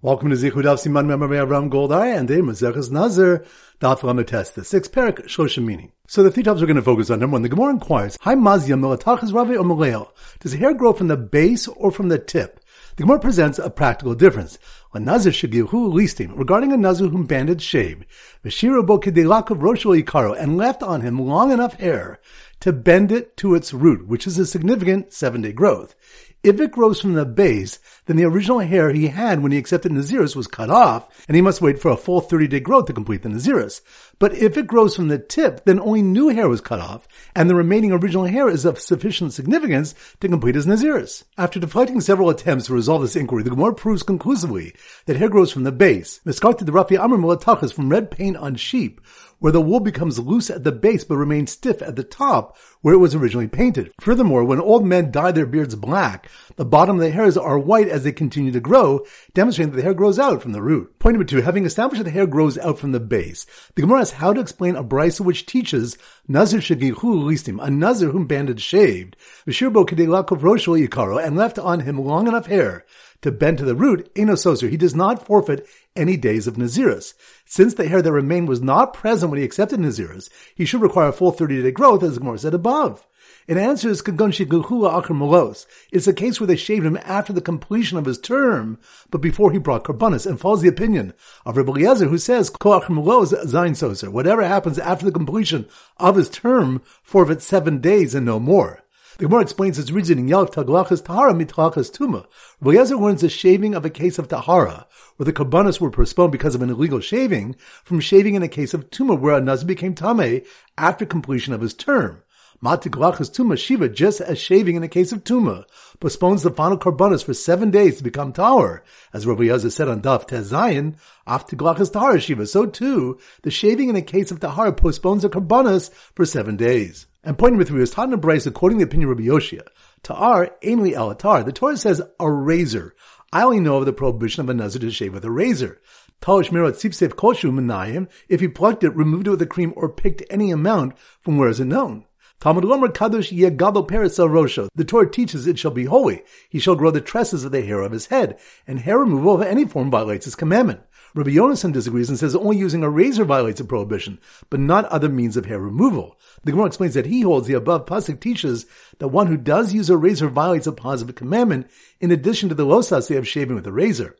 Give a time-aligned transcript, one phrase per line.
[0.00, 3.44] Welcome to Zichud Siman Avram Goldar and a Mazeches Nazir
[3.80, 5.90] Daf Lamed the sixth parak Shloshim meaning.
[6.06, 7.18] So the three topics we're going to focus on.
[7.18, 10.10] Number one, the Gemara inquires, Hi Mazia Milatachas Ravi or Maleo?
[10.38, 12.60] Does hair grow from the base or from the tip?
[12.94, 14.56] The Gemara presents a practical difference.
[14.94, 18.06] A Nazir Shagihu listim regarding a Nazir whom banded shaved,
[18.44, 22.20] Veshiro Bo Kedelakov Roshel Ikaro, and left on him long enough hair
[22.60, 25.96] to bend it to its root, which is a significant seven day growth.
[26.44, 29.92] If it grows from the base, then the original hair he had when he accepted
[29.92, 32.94] Naziris was cut off, and he must wait for a full 30 day growth to
[32.94, 33.82] complete the Naziris.
[34.18, 37.48] But if it grows from the tip, then only new hair was cut off, and
[37.48, 41.24] the remaining original hair is of sufficient significance to complete his Naziris.
[41.36, 45.52] After deflecting several attempts to resolve this inquiry, the Gemara proves conclusively that hair grows
[45.52, 46.20] from the base.
[46.24, 49.02] Miskarted the Rafi Amr Mulatachas from red paint on sheep,
[49.38, 52.94] where the wool becomes loose at the base but remains stiff at the top where
[52.94, 53.92] it was originally painted.
[54.00, 57.88] Furthermore, when old men dye their beards black, the bottom of the hairs are white
[57.88, 60.98] as they continue to grow, demonstrating that the hair grows out from the root.
[60.98, 64.00] Point number two, having established that the hair grows out from the base, the Gemara
[64.00, 68.60] asks how to explain a brisa which teaches Nazir shagichu listim, a Nazir whom banded
[68.60, 72.84] shaved, Vishirbo kedelakov roshel yikaro, and left on him long enough hair
[73.22, 75.66] to bend to the root, enososer, he does not forfeit
[75.98, 77.12] any days of Nazirus.
[77.44, 81.08] Since the hair that remained was not present when he accepted Nazirus, he should require
[81.08, 83.04] a full 30 day growth, as Gemara said above.
[83.48, 88.18] It answers Kagon It's a case where they shaved him after the completion of his
[88.18, 88.78] term,
[89.10, 91.14] but before he brought Karbanis, and follows the opinion
[91.46, 94.08] of Rabbi Eliezer, who says, Zain Soser.
[94.08, 98.82] Whatever happens after the completion of his term, forfeits seven days and no more.
[99.18, 102.26] The Gemara explains its reasoning, Yalk Taglachas Tahara Mitlachas Tuma.
[102.64, 106.54] Eliezer warns the shaving of a case of Tahara, where the Karbanas were postponed because
[106.54, 109.92] of an illegal shaving, from shaving in a case of Tuma, where a Naz became
[109.92, 110.42] Tame
[110.76, 112.22] after completion of his term.
[112.62, 115.64] Matiglachas Tuma Shiva, just as shaving in a case of Tuma,
[115.98, 118.82] postpones the final Karbanas for seven days to become Tahor,
[119.12, 120.94] as Rabbi Yazah said on Daf Tezayin,
[121.26, 122.46] after Glachas Tahara Shiva.
[122.46, 127.07] So too, the shaving in a case of Tahara postpones the Karbanas for seven days.
[127.28, 129.28] And point number three is taught in a brisa according to the opinion of Rabbi
[129.28, 129.68] Yoshia.
[130.02, 131.44] Ta'ar, ainly alatar.
[131.44, 132.94] The Torah says a razor.
[133.30, 135.78] I only know of the prohibition of a nazir to shave with a razor.
[136.22, 138.08] Talish mirot sipsev koshu menayim.
[138.30, 141.50] If he plucked it, removed it with a cream, or picked any amount from where
[141.50, 142.06] is it known?
[142.40, 144.70] Talmud Lomer Kadosh Yegado Peres Rosho.
[144.74, 146.22] The Torah teaches it shall be holy.
[146.48, 149.42] He shall grow the tresses of the hair of his head, and hair removal of
[149.42, 150.80] any form violates his commandment.
[151.14, 154.18] Rabbi Yonasan disagrees and says only using a razor violates a prohibition,
[154.50, 156.18] but not other means of hair removal.
[156.44, 158.66] The Gemara explains that he holds the above pasuk teaches
[158.98, 161.68] that one who does use a razor violates a positive commandment
[162.00, 164.16] in addition to the losase of shaving with a razor.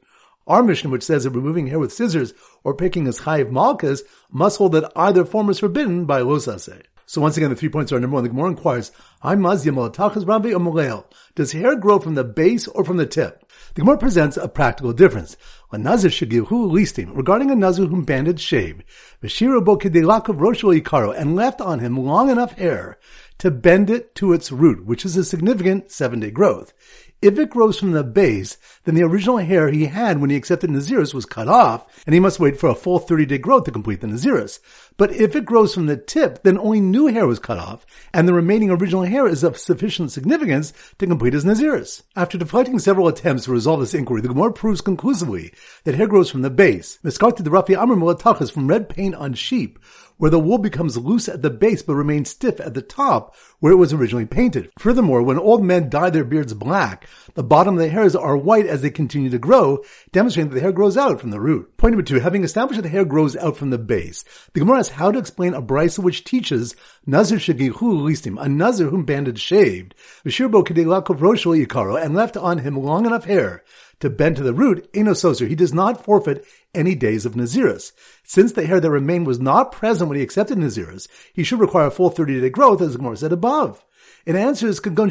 [0.46, 2.32] Our Mishnah, which says that removing hair with scissors
[2.64, 4.00] or picking as chayiv malkas,
[4.30, 6.82] must hold that either form is forbidden by losase.
[7.08, 8.22] So once again, the three points are number one.
[8.22, 11.04] The Gemara inquires, I'm Mazia Rabbi or
[11.34, 13.47] Does hair grow from the base or from the tip?
[13.78, 15.36] The Gemara presents a practical difference.
[15.68, 18.82] When Nazir Shagihu listim regarding a Nazir whom banded shaved,
[19.22, 22.98] Veshiro Bo Kedelakov Roshel Ikaro, and left on him long enough hair
[23.38, 26.72] to bend it to its root, which is a significant seven day growth.
[27.20, 30.70] If it grows from the base, then the original hair he had when he accepted
[30.70, 33.72] Naziris was cut off, and he must wait for a full 30 day growth to
[33.72, 34.60] complete the Naziris.
[34.96, 37.84] But if it grows from the tip, then only new hair was cut off,
[38.14, 42.02] and the remaining original hair is of sufficient significance to complete his Naziris.
[42.14, 45.52] After deflecting several attempts to resolve this inquiry, the Gemara proves conclusively
[45.82, 47.00] that hair grows from the base.
[47.02, 49.80] Miskarted the Rafi Amr Mulatachas from red paint on sheep,
[50.18, 53.72] where the wool becomes loose at the base but remains stiff at the top where
[53.72, 54.70] it was originally painted.
[54.78, 58.66] Furthermore, when old men dye their beards black, the bottom of the hairs are white
[58.66, 61.76] as they continue to grow, demonstrating that the hair grows out from the root.
[61.76, 64.80] Point number two, having established that the hair grows out from the base, the Gemara
[64.80, 66.76] asks how to explain a brisa which teaches
[67.10, 69.94] Nazir shagichu listim, a Nazir whom banded shaved,
[70.26, 73.64] Vishirbo kedelakov roshel yikaro, and left on him long enough hair
[74.00, 77.92] to bend to the root, enososer, he does not forfeit any days of Nazirus.
[78.24, 81.86] Since the hair that remained was not present when he accepted Nazirus, he should require
[81.86, 83.82] a full 30 day growth, as Gemara said above.
[84.26, 85.10] It answers Kagon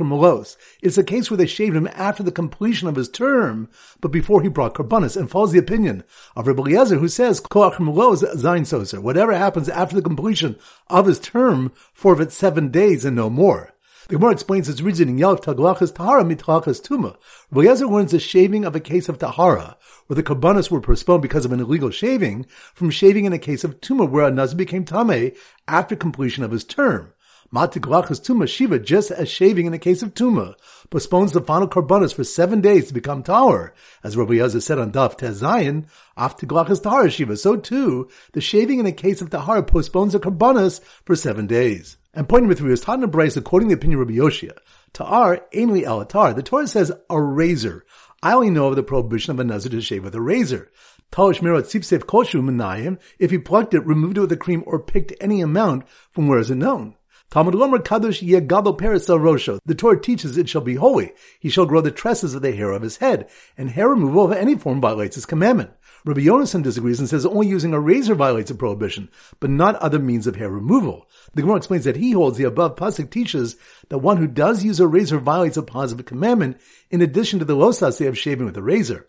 [0.00, 0.56] Molos.
[0.80, 3.68] It's a case where they shaved him after the completion of his term,
[4.00, 6.04] but before he brought Karbanis, and follows the opinion
[6.36, 8.98] of Rabbi Eliezer, who says, Zain Soser.
[9.00, 10.56] Whatever happens after the completion
[10.88, 13.74] of his term, forfeit seven days and no more.
[14.08, 17.16] The Gemara explains its reasoning, Yalk Taglachas Tahara Mitlachas Tuma.
[17.52, 19.76] Rabbi warns the shaving of a case of Tahara,
[20.08, 23.62] where the Karbanas were postponed because of an illegal shaving, from shaving in a case
[23.62, 25.32] of Tuma, where a Naz became Tame
[25.68, 27.12] after completion of his term.
[27.52, 30.54] Matiglachas Tuma Shiva, just as shaving in a case of Tuma,
[30.88, 33.72] postpones the final Karbanas for seven days to become Tahor,
[34.04, 35.86] as Rabbi Yazah said on Daf Tezayin,
[36.16, 37.36] after Glachas Tahara Shiva.
[37.36, 41.96] So too, the shaving in a case of Tahara postpones the Karbanas for seven days.
[42.14, 44.56] And point number three is taught in a according to the opinion of Rabbi Yoshia.
[44.92, 46.36] Ta'ar, ainly alatar.
[46.36, 47.84] The Torah says a razor.
[48.22, 50.70] I only know of the prohibition of a nazir to shave with a razor.
[51.10, 54.78] Talish mirot sifsef koshu menayim, if he plucked it, removed it with a cream, or
[54.78, 56.94] picked any amount from where is it known.
[57.30, 59.60] Talmud Gomer Kadosh Yegado Perisel Rosho.
[59.64, 61.12] The Torah teaches it shall be holy.
[61.38, 64.32] He shall grow the tresses of the hair of his head, and hair removal of
[64.32, 65.70] any form violates his commandment.
[66.04, 70.00] Rabbi Yonason disagrees and says only using a razor violates a prohibition, but not other
[70.00, 71.06] means of hair removal.
[71.32, 73.54] The Gemara explains that he holds the above pasuk teaches
[73.90, 76.60] that one who does use a razor violates a positive commandment,
[76.90, 79.06] in addition to the losase of shaving with a razor.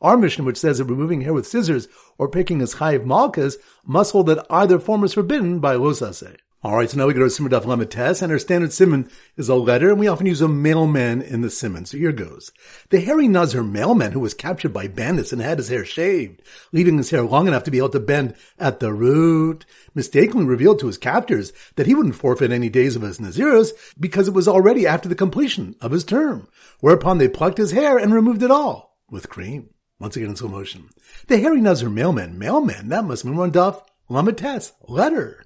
[0.00, 1.88] Our Mishnah, which says that removing hair with scissors
[2.18, 6.36] or picking as chayiv malchus, must hold that either form is forbidden by losase.
[6.64, 9.10] All right, so now we go to Simon Daf Lamed Tes, and our standard simon
[9.36, 11.84] is a letter, and we often use a mailman in the simon.
[11.84, 12.52] So here goes.
[12.88, 16.40] The hairy Nazir mailman who was captured by bandits and had his hair shaved,
[16.72, 20.78] leaving his hair long enough to be able to bend at the root, mistakenly revealed
[20.78, 24.48] to his captors that he wouldn't forfeit any days of his Nazirus because it was
[24.48, 26.48] already after the completion of his term,
[26.80, 29.68] whereupon they plucked his hair and removed it all with cream.
[30.00, 30.88] Once again in slow motion.
[31.26, 35.43] The hairy Nazir mailman, mailman, that must mean one Daf Lamed Tes, letter.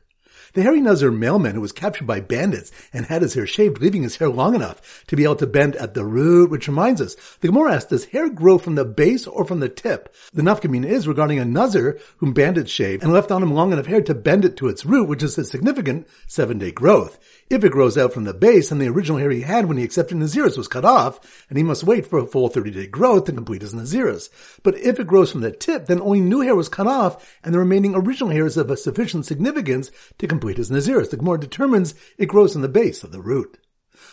[0.55, 4.03] The hairy Nazir mailman who was captured by bandits and had his hair shaved, leaving
[4.03, 7.17] his hair long enough to be able to bend at the root, which reminds us,
[7.41, 10.15] the Gemara asks, does hair grow from the base or from the tip?
[10.33, 13.87] The nafkamina is regarding a Nazir whom bandits shaved and left on him long enough
[13.87, 17.19] hair to bend it to its root, which is a significant seven day growth.
[17.50, 19.85] If it grows out from the base and the original hair he had when he
[19.85, 21.19] accepted Naziris was cut off,
[21.49, 24.29] and he must wait for a full 30 day growth to complete his Naziris.
[24.62, 27.55] But if it grows from the tip, then only new hair was cut off, and
[27.55, 31.11] the remaining original hair is of a sufficient significance to complete his Naziris.
[31.11, 33.58] The Gemara determines it grows from the base of the root.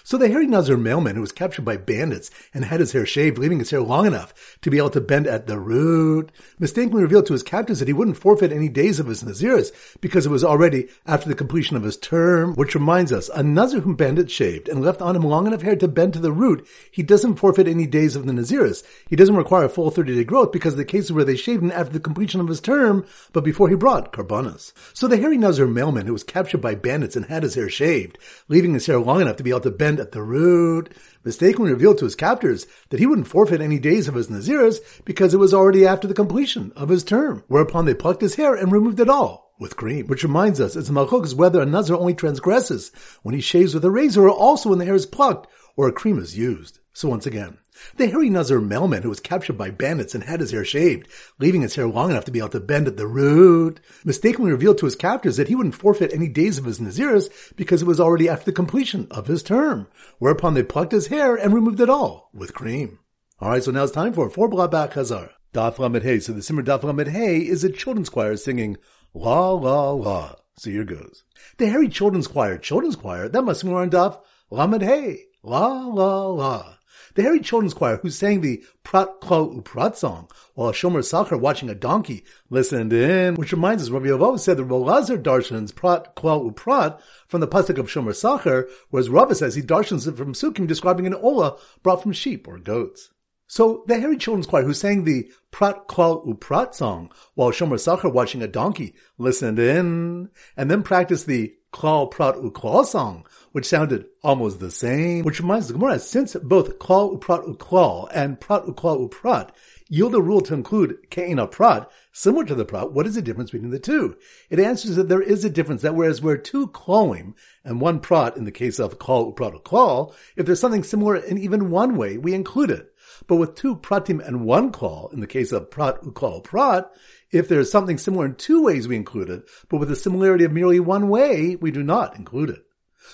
[0.03, 3.37] So the hairy Nazir mailman who was captured by bandits and had his hair shaved,
[3.37, 7.25] leaving his hair long enough to be able to bend at the root, mistakenly revealed
[7.27, 9.71] to his captors that he wouldn't forfeit any days of his Naziris
[10.01, 13.81] because it was already after the completion of his term, which reminds us, a Nazir
[13.81, 16.67] whom bandits shaved and left on him long enough hair to bend to the root,
[16.91, 18.83] he doesn't forfeit any days of the Naziris.
[19.09, 21.63] He doesn't require a full 30 day growth because of the cases where they shaved
[21.63, 24.73] him after the completion of his term, but before he brought karbanas.
[24.93, 28.17] So the hairy Nazir mailman who was captured by bandits and had his hair shaved,
[28.47, 30.93] leaving his hair long enough to be able to bend at the root,
[31.23, 35.33] mistakenly revealed to his captors that he wouldn't forfeit any days of his Naziris because
[35.33, 38.71] it was already after the completion of his term, whereupon they plucked his hair and
[38.71, 40.07] removed it all with cream.
[40.07, 42.91] Which reminds us, it's a is whether a Nazir only transgresses
[43.23, 45.93] when he shaves with a razor or also when the hair is plucked or a
[45.93, 46.79] cream is used.
[46.93, 47.57] So once again,
[47.97, 51.07] the hairy Nazir mailman who was captured by bandits and had his hair shaved,
[51.39, 54.77] leaving his hair long enough to be able to bend at the root, mistakenly revealed
[54.79, 57.99] to his captors that he wouldn't forfeit any days of his Naziris because it was
[57.99, 59.87] already after the completion of his term,
[60.19, 62.99] whereupon they plucked his hair and removed it all with cream.
[63.41, 65.31] Alright, so now it's time for four Blabak Hazar.
[65.55, 66.19] Daf Lamed Hey.
[66.19, 68.77] So the Simmer Daf Lamed Hey is a children's choir singing
[69.13, 70.35] La La La.
[70.57, 71.23] So here goes.
[71.57, 74.19] The hairy children's choir, children's choir, that must be more on Daf
[74.51, 75.17] Lamed.
[75.43, 76.74] La La La.
[77.15, 81.69] The hairy children's choir who sang the Prat Klal Uprat song while Shomer Sachar watching
[81.69, 86.51] a donkey listened in, which reminds us, Rabbi Yavov said the Rolazar darshans Prat Klal
[86.51, 90.67] Uprat from the pasuk of Shomer Sachar, whereas Rava says he darshans it from Sukkim
[90.67, 93.11] describing an ola brought from sheep or goats.
[93.47, 98.11] So the hairy children's choir who sang the Prat Klal Uprat song while Shomer Sachar
[98.11, 104.05] watching a donkey listened in, and then practiced the Klal Prat Uklal song, which sounded
[104.23, 109.09] almost the same, which reminds the Gemara, since both Klal Uprat Uklal and Prat Uklal
[109.09, 109.49] Uprat
[109.89, 113.51] yield a rule to include Ke'ina Prat, similar to the Prat, what is the difference
[113.51, 114.15] between the two?
[114.49, 117.33] It answers that there is a difference, that whereas we're two Klalim
[117.65, 121.37] and one Prat in the case of Klal Uprat Uklal, if there's something similar in
[121.37, 122.95] even one way, we include it.
[123.27, 126.91] But with two pratim and one klal, in the case of prat uklal prat,
[127.35, 130.45] if there is something similar in two ways, we include it, but with a similarity
[130.45, 132.65] of merely one way, we do not include it.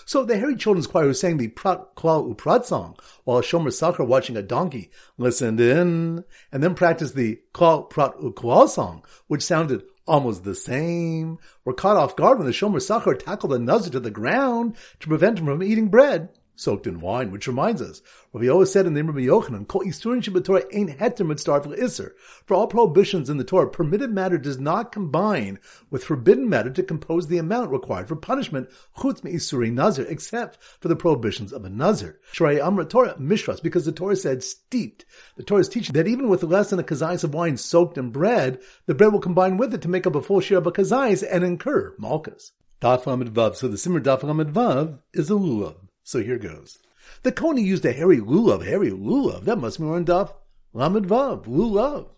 [0.05, 4.05] So the hairy children's choir who sang the Prat Klal Uprat song while Shomer Sachar
[4.05, 9.83] watching a donkey listened in and then practiced the Klal Prat Uklal song, which sounded
[10.07, 13.99] almost the same, were caught off guard when the Shomer Sachar tackled a Nazir to
[13.99, 16.29] the ground to prevent him from eating bread
[16.61, 18.01] soaked in wine, which reminds us,
[18.33, 22.15] we always said in the Rabbi Yochanan, Kol Isurin Torah ain't heter mitzdarf iser.
[22.45, 26.83] For all prohibitions in the Torah, permitted matter does not combine with forbidden matter to
[26.83, 31.69] compose the amount required for punishment, chutz isuri nazir, except for the prohibitions of a
[31.69, 32.19] nazir.
[32.33, 35.05] Shrei Amra Torah mishras, because the Torah said steeped.
[35.35, 38.11] The Torah is teaching that even with less than a kazayas of wine soaked in
[38.11, 40.71] bread, the bread will combine with it to make up a full share of a
[40.71, 42.53] kazayas and incur malchus.
[42.81, 43.55] Daf Vav.
[43.55, 45.75] So the Simmer Daf Vav is a lulav.
[46.03, 46.79] So here goes.
[47.23, 49.45] The Kohen used a hairy lulav, hairy lulav.
[49.45, 50.33] That must be on Daf
[50.73, 52.09] Lamed Vav, lulav.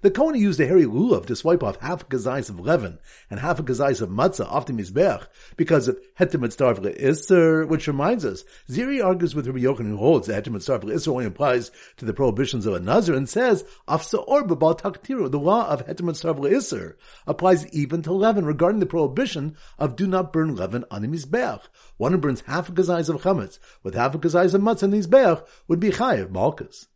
[0.00, 2.98] The Kohen used a hairy lulav to swipe off half a kazais of leaven
[3.30, 7.88] and half a kazais of matzah off the mizbech because of hetem starv le'isser, which
[7.88, 11.70] reminds us, Ziri argues with Rabbi Yochanan who holds that hetem starv le'isser only applies
[11.96, 15.86] to the prohibitions of a nazir and says, afsa or b'bal taktiru, the law of
[15.86, 16.94] hetem starv le'isser
[17.26, 21.62] applies even to leaven regarding the prohibition of do not burn leaven on the mizbech.
[21.96, 24.90] One who burns half a kazais of chametz with half a kazais of matzah on
[24.90, 26.86] the mizbech would be chayiv malchus.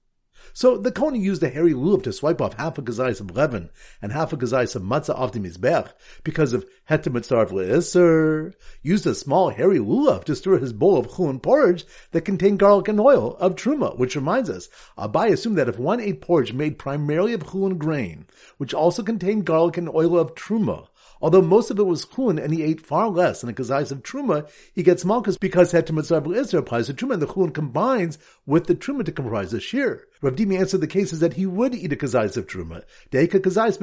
[0.53, 3.71] So the Kohen used a hairy lulav to swipe off half a gazais of leaven
[4.01, 5.93] and half a gazais of matzah off the mizbech
[6.25, 8.55] because of hetem mitzarv le'isr.
[8.83, 12.89] Used a small hairy lulav to stir his bowl of chulin porridge that contained garlic
[12.89, 16.53] and oil of truma, which reminds us, uh, Abai assumed that if one ate porridge
[16.53, 18.27] made primarily of chulin grain,
[18.59, 20.89] which also contained garlic and oil of truma,
[21.23, 24.03] Although most of it was chun and he ate far less than a kazais of
[24.03, 28.19] truma, he gets malchus because hetem mitzvah Israel applies to truma and the chun combines
[28.45, 30.05] with the truma to comprise the shir.
[30.21, 32.83] Rav Dimi answered the cases that he would eat a kazais of truma.
[33.13, 33.79] Deika kazais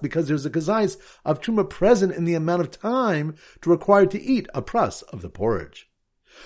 [0.00, 4.20] because there's a kazais of truma present in the amount of time to require to
[4.20, 5.88] eat a pras of the porridge.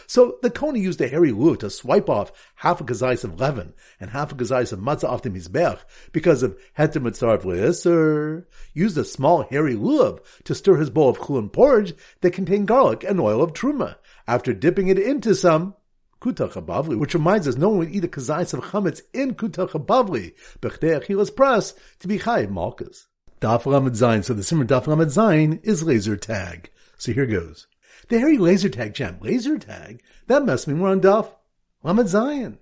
[0.07, 3.75] So the Kohen used a hairy lulav to swipe off half a kazais of leaven
[4.01, 5.81] and half a kazais of matzah off the mizbech
[6.13, 8.45] because of heter mitzarv le'eser.
[8.73, 13.05] Used a small hairy lulav to stir his bowl of chulin porridge that contained garlic
[13.05, 13.97] and oil of truma.
[14.27, 15.75] After dipping it into some
[16.21, 19.71] kutach habavli, which reminds us no one would eat a kazais of chametz in kutach
[19.71, 23.07] habavli, bechdei achilas pras, to be chayiv malkas.
[23.43, 24.25] Daf Lamed Zayin.
[24.25, 26.71] So the Simmer Daf Lamed Zayin is laser tag.
[26.97, 27.67] So here goes.
[28.09, 29.21] The hairy laser tag champ.
[29.21, 30.01] Laser tag?
[30.29, 31.35] That must mean we're on Duff.
[31.83, 32.59] Lamed Zayin.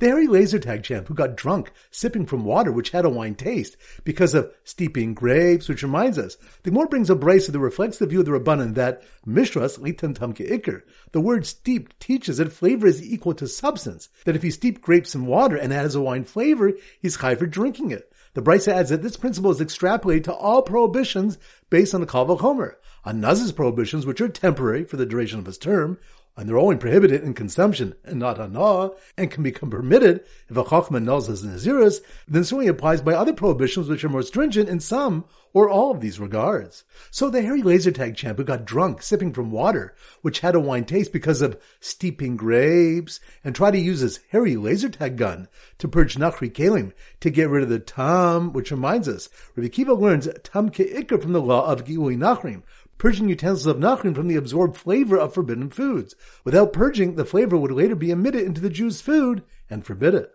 [0.00, 3.36] The hairy laser tag champ who got drunk sipping from water which had a wine
[3.36, 7.96] taste because of steeping grapes, which reminds us, the more brings a brace that reflects
[7.96, 10.82] the view of the Rabbanan that Mishras litan tamke ikr.
[11.12, 15.14] The word steeped teaches that flavor is equal to substance, that if you steep grapes
[15.14, 18.12] in water and it has a wine flavor, he's high for drinking it.
[18.38, 21.38] The Brisa adds that this principle is extrapolated to all prohibitions
[21.70, 22.78] based on the Kal Homer.
[23.04, 25.98] On Naz's prohibitions, which are temporary for the duration of his term,
[26.38, 30.62] and they're only prohibited in consumption and not hana, and can become permitted if a
[30.62, 34.78] chachman nulls his naziris, then certainly applies by other prohibitions which are more stringent in
[34.78, 36.84] some or all of these regards.
[37.10, 40.60] So the hairy laser tag champ who got drunk sipping from water, which had a
[40.60, 45.48] wine taste because of steeping grapes, and tried to use his hairy laser tag gun
[45.78, 49.94] to purge nachri kalim to get rid of the tam, which reminds us, Rabbi Kiva
[49.94, 52.62] learns tam ke'ikr from the law of gi'ui nachrim,
[52.98, 56.14] purging utensils of nachrim from the absorbed flavor of forbidden foods.
[56.44, 60.32] Without purging, the flavor would later be emitted into the Jew's food and forbid it.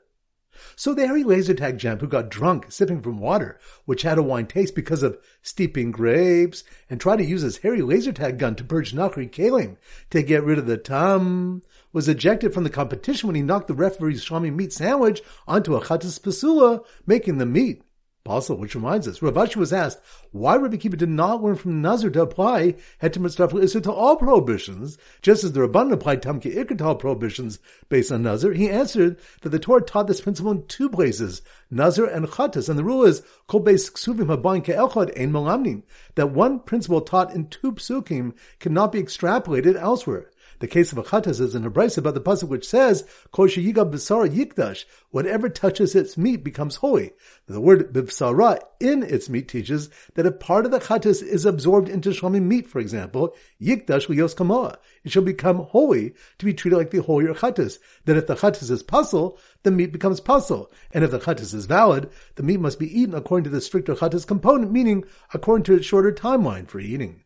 [0.76, 4.46] So the hairy laser tag who got drunk sipping from water, which had a wine
[4.46, 8.64] taste because of steeping grapes, and tried to use his hairy laser tag gun to
[8.64, 9.78] purge Nachri Kalim
[10.12, 13.74] to get rid of the tum, was ejected from the competition when he knocked the
[13.74, 17.82] referee's shami meat sandwich onto a chatas pasula, making the meat
[18.26, 20.00] Possible, which reminds us, Rav Ashi was asked
[20.32, 24.98] why Rabbi Kiva did not learn from Nazir to apply Hetem Isser to all prohibitions,
[25.22, 28.54] just as the Rabban applied Tamki Ikr to all prohibitions based on Nazir.
[28.54, 32.80] He answered that the Torah taught this principle in two places, Nazir and Chatas, and
[32.80, 35.84] the rule is Kol Beis Ksuvim Habayin Ein Malamnim,
[36.16, 40.32] that one principle taught in two psukim cannot be extrapolated elsewhere.
[40.64, 43.04] The case of a chatas is in a brisa about the pasuk which says,
[43.34, 47.12] "Kosher yiga b'sara yikdash." Whatever touches its meat becomes holy.
[47.48, 51.90] The word b'sara in its meat teaches that if part of the chatas is absorbed
[51.90, 56.78] into shlomim meat, for example, yikdash liyos kamoa, it shall become holy to be treated
[56.78, 57.80] like the holier chatas.
[58.06, 61.66] That if the chatas is pasul, the meat becomes pasul, and if the chatas is
[61.66, 65.04] valid, the meat must be eaten according to the stricter chatas component, meaning
[65.34, 67.23] according to its shorter timeline for eating.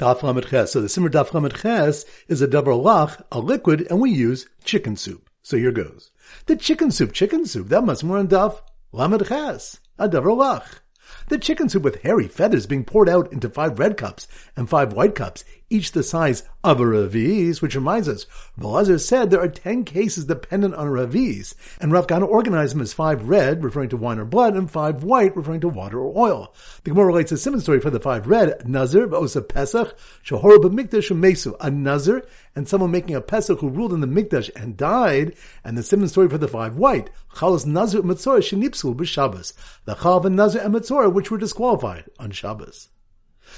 [0.00, 0.72] Daf Lamed Ches.
[0.72, 4.46] So the Simmer Daf Lamed Ches is a davar lach, a liquid, and we use
[4.64, 5.28] chicken soup.
[5.42, 6.10] So here goes.
[6.46, 10.80] The chicken soup, chicken soup, that must more on Daf Lamed Ches, a davar lach.
[11.28, 14.26] The chicken soup with hairy feathers being poured out into five red cups
[14.56, 18.26] and five white cups, each the size of a raviz, which reminds us,
[18.58, 22.92] Belazar said there are ten cases dependent on raviz, and Rav Gana organized them as
[22.92, 26.54] five red, referring to wine or blood, and five white, referring to water or oil.
[26.82, 31.16] The Gemara relates a similar story for the five red, Nazir, Ba'osa Pesach, Shahor B'mikdash
[31.16, 35.34] Mesu, a Nazir, and someone making a Pesach who ruled in the Mikdash and died,
[35.64, 39.52] and the similar story for the five white, Chalas Nazir Matzorah Shenipsul B'Shabbos,
[39.84, 42.88] the Chav and Nazir and Matzorah which were disqualified on Shabbos.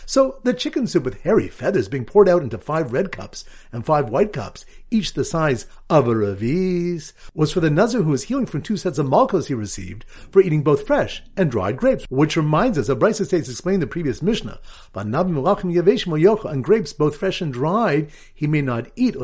[0.07, 3.85] So the chicken soup with hairy feathers being poured out into five red cups and
[3.85, 8.25] five white cups, each the size of a ravis, was for the nazir who was
[8.25, 12.05] healing from two sets of malchus he received for eating both fresh and dried grapes.
[12.09, 14.61] Which reminds us, of Brisa states explained the previous Mishnah,
[14.95, 19.17] and grapes both fresh and dried he may not eat.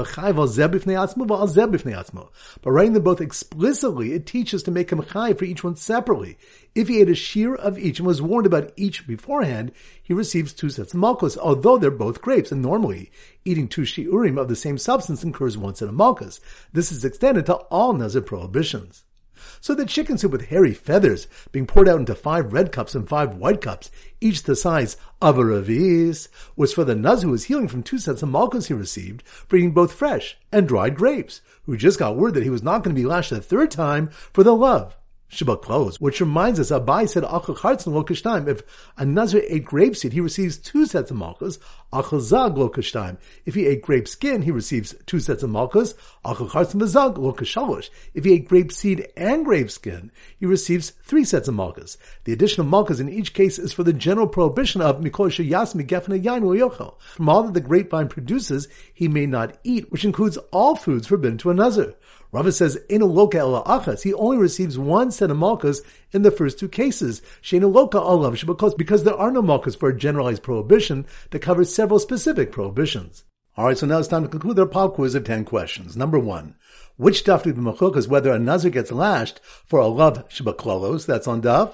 [2.62, 6.38] But writing them both explicitly, it teaches to make him chai for each one separately.
[6.74, 9.72] If he ate a shear of each and was warned about each beforehand,
[10.02, 13.10] he receives two sets of malchus, although they're both grapes, and normally
[13.44, 16.40] eating two shiurim of the same substance incurs one set of malchus.
[16.72, 19.04] This is extended to all nazir prohibitions.
[19.60, 23.08] So the chicken soup with hairy feathers being poured out into five red cups and
[23.08, 23.88] five white cups,
[24.20, 27.98] each the size of a ravis, was for the nuz who was healing from two
[27.98, 32.16] sets of malchus he received for eating both fresh and dried grapes, who just got
[32.16, 34.96] word that he was not going to be lashed a third time for the love
[35.30, 38.04] Shabbat clothes, which reminds us, Abai said, lo
[38.48, 38.62] If
[38.96, 41.58] a Nazir ate grapeseed, he receives two sets of malchus.
[41.92, 43.18] Achal lo kishtaim.
[43.44, 45.94] If he ate grape skin, he receives two sets of malchus.
[46.24, 47.90] Achal v'zag lo kishalosh.
[48.14, 51.98] If he ate grape seed and grape skin, he receives three sets of malchus.
[52.24, 55.74] The addition of malchus in each case is for the general prohibition of mikol sheyas
[55.74, 56.98] migefna yain yochel.
[57.16, 61.36] From all that the grapevine produces, he may not eat, which includes all foods forbidden
[61.38, 61.94] to a Nazir.
[62.30, 65.80] Rava says, in a loka ela achas, he only receives one set of malchus
[66.12, 67.22] in the first two cases.
[67.42, 71.74] Sheinu loka alav, because, because there are no malchus for a generalized prohibition that covers
[71.74, 73.24] several specific prohibitions.
[73.56, 75.96] Alright, so now it's time to conclude our pop quiz of 10 questions.
[75.96, 76.54] Number one,
[76.96, 81.26] which daf do the is whether a nazir gets lashed for a love shabaklolos, that's
[81.26, 81.72] on daf?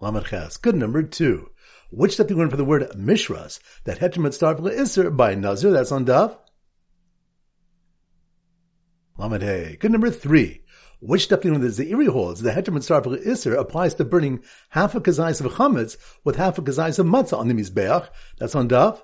[0.00, 0.62] Lamed.
[0.62, 1.50] Good number two.
[1.90, 5.72] Which daf do you learn for the word mishras, that heteromet start for by nazir,
[5.72, 6.36] that's on daf?
[9.18, 9.76] Lamed Hey.
[9.80, 10.62] Good number three.
[11.00, 15.00] Which step the Zairi holds the heter mitzvah for Isser applies to burning half a
[15.00, 18.08] kazais of chametz with half a kazais of matzah on the mizbeach.
[18.38, 19.00] That's on daf.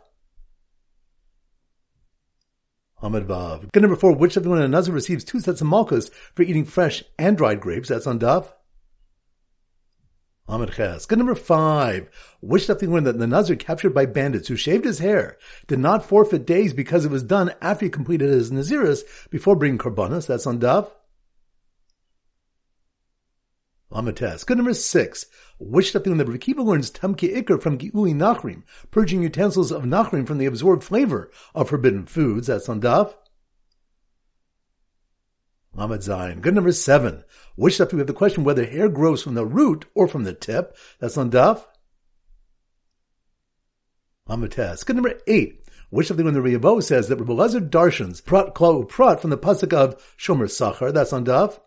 [3.02, 3.72] Ahmed Vav.
[3.72, 4.14] Good number four.
[4.14, 7.36] Which of the one a nazir receives two sets of malchus for eating fresh and
[7.36, 7.88] dried grapes?
[7.88, 8.52] That's on daf.
[10.46, 11.06] Ahmed Ches.
[11.06, 12.10] Good number five.
[12.40, 16.04] Which stuff one that the Nazir captured by bandits who shaved his hair did not
[16.04, 20.26] forfeit days because it was done after he completed his Naziris before bringing Karbanas?
[20.26, 20.92] That's on Dav.
[23.90, 24.44] Ahmed Tes.
[24.44, 25.26] Good number six.
[25.80, 30.38] Stuff one that Rekiva learns Tamki Ikr from Giuli Nachrim, purging utensils of Nachrim from
[30.38, 32.48] the absorbed flavor of forbidden foods?
[32.48, 33.16] That's on Dav.
[35.76, 36.40] Lamed Zayin.
[36.40, 37.24] Good number seven.
[37.56, 40.32] Which stuff we have the question whether hair grows from the root or from the
[40.32, 40.76] tip.
[41.00, 41.64] That's on Daf.
[44.28, 44.84] Lamed Tes.
[44.84, 45.60] Good number eight.
[45.90, 49.30] Which of the when the Riyavo says that Rabbi Lazar darshans prat klau prat from
[49.30, 50.92] the pasuk of Shomer Sachar.
[50.92, 51.60] That's on Daf.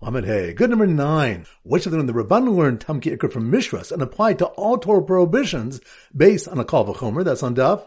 [0.00, 0.52] Lamed Hey.
[0.52, 1.46] Good number nine.
[1.62, 4.78] Which of the them the Rabban learned Tamki Ikr from Mishras and applied to all
[4.78, 5.80] Torah prohibitions
[6.16, 7.24] based on a Kal V'chomer.
[7.24, 7.82] That's on Daf.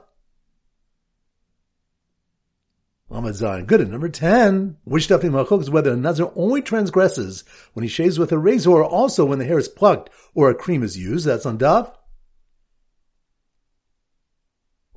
[3.11, 3.67] Zayin.
[3.67, 3.81] Good.
[3.81, 8.17] And number 10, which Dafim Machok is whether a Nazir only transgresses when he shaves
[8.17, 11.25] with a razor or also when the hair is plucked or a cream is used.
[11.25, 11.91] That's on Daf.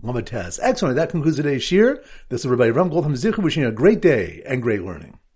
[0.00, 0.58] Lamed Taz.
[0.62, 0.96] Excellent.
[0.96, 2.02] That concludes today's shir.
[2.28, 5.18] This is Rabbi Ram Goldham Zichu wishing you a great day and great learning.